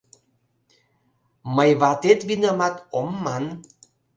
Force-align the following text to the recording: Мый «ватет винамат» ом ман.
Мый 1.55 1.71
«ватет 1.81 2.19
винамат» 2.29 2.75
ом 2.99 3.09
ман. 3.23 3.45